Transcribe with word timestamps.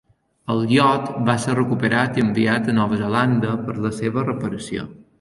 El 0.53 0.63
iot 0.77 1.11
va 1.27 1.35
ser 1.43 1.55
recuperat 1.59 2.19
i 2.21 2.25
enviat 2.29 2.73
a 2.73 2.77
Nova 2.81 3.01
Zelanda 3.05 3.55
per 3.69 3.79
a 3.81 3.89
la 3.89 3.97
seva 4.03 4.29
reparació. 4.33 4.93